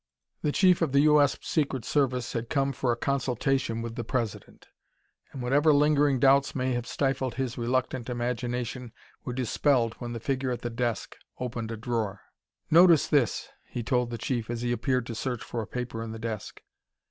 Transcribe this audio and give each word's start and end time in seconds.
The 0.41 0.51
Chief 0.51 0.81
of 0.81 0.93
the 0.93 1.01
U. 1.01 1.21
S. 1.21 1.37
Secret 1.43 1.85
Service 1.85 2.33
had 2.33 2.49
come 2.49 2.71
for 2.73 2.91
a 2.91 2.95
consultation 2.97 3.83
with 3.83 3.93
the 3.93 4.03
President. 4.03 4.65
And 5.31 5.43
whatever 5.43 5.71
lingering 5.71 6.19
doubts 6.19 6.55
may 6.55 6.71
have 6.73 6.87
stifled 6.87 7.35
his 7.35 7.55
reluctant 7.55 8.09
imagination 8.09 8.93
were 9.23 9.33
dispelled 9.33 9.93
when 9.99 10.13
the 10.13 10.19
figure 10.19 10.49
at 10.49 10.61
the 10.63 10.71
desk 10.71 11.17
opened 11.37 11.69
a 11.69 11.77
drawer. 11.77 12.21
"Notice 12.71 13.05
this," 13.05 13.49
he 13.69 13.83
told 13.83 14.09
the 14.09 14.17
Chief 14.17 14.49
as 14.49 14.63
he 14.63 14.71
appeared 14.71 15.05
to 15.05 15.13
search 15.13 15.43
for 15.43 15.61
a 15.61 15.67
paper 15.67 16.01
in 16.01 16.13
the 16.13 16.17
desk. 16.17 16.63